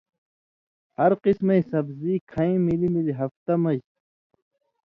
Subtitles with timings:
[0.97, 3.77] ہر قسمَیں سبزی کَھیں ملی ملی ہفتہ مژ